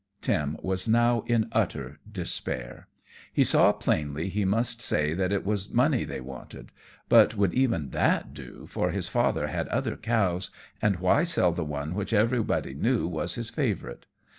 [0.19, 2.87] Tim was now in utter despair.
[3.31, 6.71] He saw plainly he must say that it was money they wanted.
[7.07, 10.49] But would even that do, for his father had other cows,
[10.81, 14.07] and why sell the one which everybody knew was the favourite?